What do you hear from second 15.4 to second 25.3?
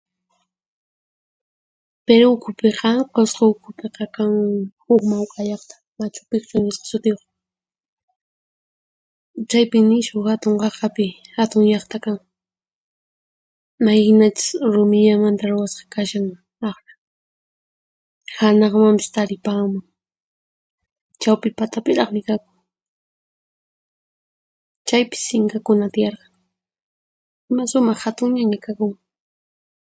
ruwasqa kashan, aqna; hanaqmanpis taripanman, chawpi patapiraqmi kakun. Chaypis